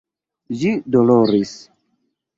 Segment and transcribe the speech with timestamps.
[0.61, 1.55] Ĝi doloris.